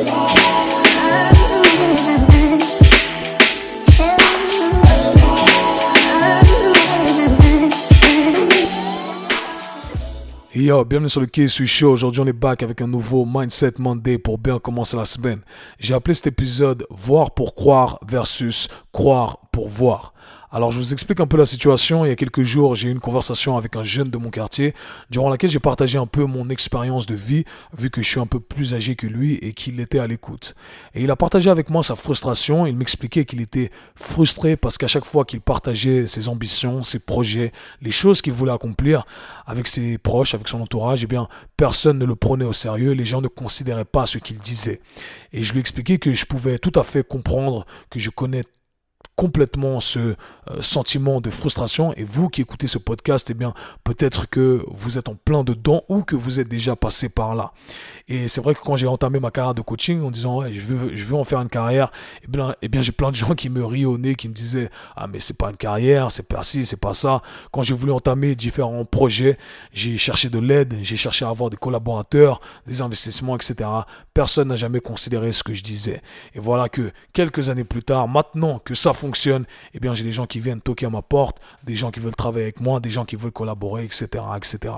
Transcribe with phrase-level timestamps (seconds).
[0.00, 0.06] Yo,
[10.84, 11.92] bienvenue sur le K-Sui Show.
[11.92, 15.40] Aujourd'hui, on est back avec un nouveau Mindset Monday pour bien commencer la semaine.
[15.78, 20.12] J'ai appelé cet épisode Voir pour croire versus croire pour voir.
[20.52, 22.04] Alors je vous explique un peu la situation.
[22.04, 24.74] Il y a quelques jours, j'ai eu une conversation avec un jeune de mon quartier,
[25.08, 27.44] durant laquelle j'ai partagé un peu mon expérience de vie,
[27.76, 30.56] vu que je suis un peu plus âgé que lui et qu'il était à l'écoute.
[30.94, 32.66] Et il a partagé avec moi sa frustration.
[32.66, 37.52] Il m'expliquait qu'il était frustré parce qu'à chaque fois qu'il partageait ses ambitions, ses projets,
[37.80, 39.06] les choses qu'il voulait accomplir
[39.46, 42.92] avec ses proches, avec son entourage, eh bien personne ne le prenait au sérieux.
[42.92, 44.80] Les gens ne considéraient pas ce qu'il disait.
[45.32, 48.42] Et je lui expliquais que je pouvais tout à fait comprendre que je connais
[49.20, 50.14] complètement ce euh,
[50.62, 53.52] sentiment de frustration et vous qui écoutez ce podcast, eh bien
[53.84, 57.52] peut-être que vous êtes en plein dedans ou que vous êtes déjà passé par là.
[58.08, 60.96] Et c'est vrai que quand j'ai entamé ma carrière de coaching en disant je veux
[60.96, 61.92] je veux en faire une carrière,
[62.24, 64.32] eh bien eh bien j'ai plein de gens qui me rient au nez qui me
[64.32, 67.20] disaient ah mais c'est pas une carrière, c'est pas ci, c'est pas ça.
[67.52, 69.36] Quand j'ai voulu entamer différents projets,
[69.74, 73.68] j'ai cherché de l'aide, j'ai cherché à avoir des collaborateurs, des investissements, etc.
[74.14, 76.00] Personne n'a jamais considéré ce que je disais.
[76.34, 79.44] Et voilà que quelques années plus tard, maintenant que ça fonctionne fonctionne,
[79.74, 82.14] eh bien j'ai des gens qui viennent toquer à ma porte, des gens qui veulent
[82.14, 84.72] travailler avec moi, des gens qui veulent collaborer, etc., etc.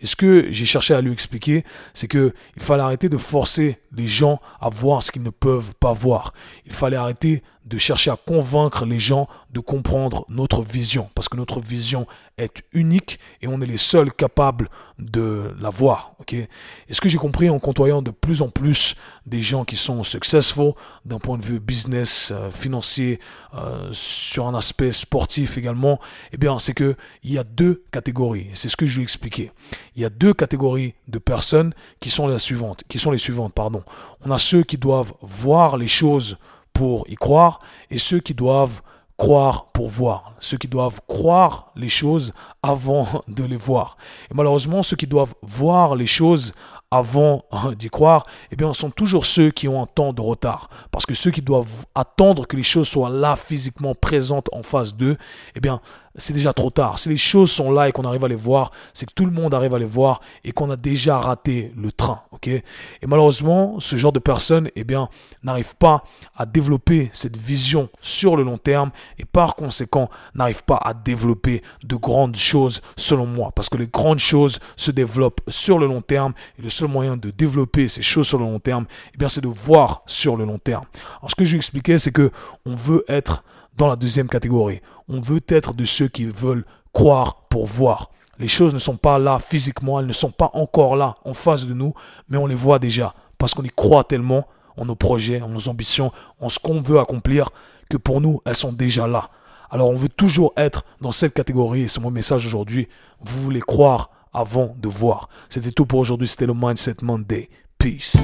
[0.00, 3.78] Et ce que j'ai cherché à lui expliquer, c'est que il fallait arrêter de forcer
[3.92, 6.32] les gens à voir ce qu'ils ne peuvent pas voir.
[6.64, 11.36] Il fallait arrêter de chercher à convaincre les gens de comprendre notre vision, parce que
[11.36, 12.06] notre vision
[12.38, 16.12] est unique et on est les seuls capables de la voir.
[16.20, 16.34] ok?
[16.34, 16.48] Et
[16.90, 20.74] ce que j'ai compris en côtoyant de plus en plus des gens qui sont successful
[21.04, 23.18] d'un point de vue business, euh, financier,
[23.54, 25.98] euh, sur un aspect sportif également,
[26.32, 28.48] eh bien, c'est que il y a deux catégories.
[28.54, 29.50] C'est ce que je lui ai expliqué.
[29.96, 33.54] Il y a deux catégories de personnes qui sont les suivantes, qui sont les suivantes,
[33.54, 33.82] pardon.
[34.24, 36.36] On a ceux qui doivent voir les choses
[36.76, 37.60] pour y croire
[37.90, 38.82] et ceux qui doivent
[39.16, 43.96] croire pour voir, ceux qui doivent croire les choses avant de les voir.
[44.30, 46.52] Et malheureusement, ceux qui doivent voir les choses
[46.90, 47.44] avant
[47.78, 50.68] d'y croire, eh bien, sont toujours ceux qui ont un temps de retard.
[50.92, 54.94] Parce que ceux qui doivent attendre que les choses soient là physiquement présentes en face
[54.94, 55.16] d'eux,
[55.54, 55.80] eh bien,
[56.16, 56.98] c'est déjà trop tard.
[56.98, 59.30] Si les choses sont là et qu'on arrive à les voir, c'est que tout le
[59.30, 62.22] monde arrive à les voir et qu'on a déjà raté le train.
[62.46, 62.62] et
[63.06, 65.08] malheureusement, ce genre de personnes eh bien,
[65.42, 66.04] n'arrive pas
[66.36, 71.62] à développer cette vision sur le long terme et par conséquent n'arrive pas à développer
[71.84, 73.52] de grandes choses selon moi.
[73.54, 77.16] Parce que les grandes choses se développent sur le long terme et le seul moyen
[77.16, 78.86] de développer ces choses sur le long terme,
[79.20, 80.84] eh c'est de voir sur le long terme.
[81.18, 82.30] Alors ce que je lui expliquais, c'est que
[82.64, 83.42] on veut être
[83.76, 84.80] dans la deuxième catégorie.
[85.08, 88.10] On veut être de ceux qui veulent croire pour voir.
[88.38, 91.66] Les choses ne sont pas là physiquement, elles ne sont pas encore là en face
[91.66, 91.94] de nous,
[92.28, 95.68] mais on les voit déjà parce qu'on y croit tellement en nos projets, en nos
[95.68, 97.50] ambitions, en ce qu'on veut accomplir,
[97.88, 99.30] que pour nous, elles sont déjà là.
[99.70, 102.88] Alors on veut toujours être dans cette catégorie et c'est mon message aujourd'hui.
[103.20, 105.28] Vous voulez croire avant de voir.
[105.48, 107.48] C'était tout pour aujourd'hui, c'était le Mindset Monday.
[107.78, 108.16] Peace.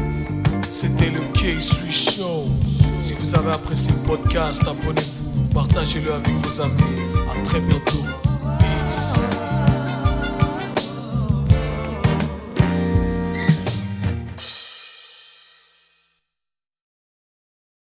[0.74, 2.46] C'était le K-Sui Show.
[2.98, 6.80] Si vous avez apprécié le podcast, abonnez-vous Partagez-le avec vos amis.
[7.30, 8.02] À très bientôt.
[8.58, 9.41] Peace.